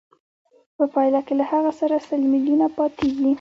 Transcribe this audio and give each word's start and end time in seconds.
په 0.77 0.83
پایله 0.93 1.21
کې 1.25 1.33
له 1.39 1.45
هغه 1.51 1.71
سره 1.79 1.95
سل 2.07 2.21
میلیونه 2.33 2.65
پاتېږي 2.77 3.29